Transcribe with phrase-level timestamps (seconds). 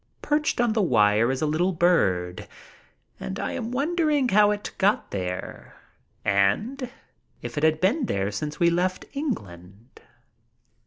[0.23, 2.47] Perched on the wire is a little bird,
[3.19, 5.77] and I am wondering how it got there
[6.25, 6.89] and
[7.43, 10.01] if it had been there since we left England.